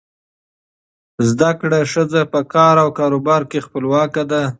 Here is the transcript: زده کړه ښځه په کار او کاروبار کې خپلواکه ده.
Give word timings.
زده 1.29 1.51
کړه 1.61 1.79
ښځه 1.93 2.21
په 2.33 2.39
کار 2.53 2.75
او 2.83 2.89
کاروبار 2.99 3.41
کې 3.51 3.59
خپلواکه 3.65 4.23
ده. 4.31 4.41